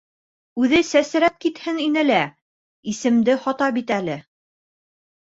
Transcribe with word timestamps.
Үҙе 0.61 0.77
сәсрәп 0.91 1.35
китһен 1.43 1.81
ине 1.83 2.03
лә, 2.07 2.21
исемде 2.93 3.35
һата 3.43 3.67
бит 3.77 3.93
әле... 3.99 4.17